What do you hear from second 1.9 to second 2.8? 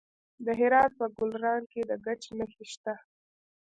ګچ نښې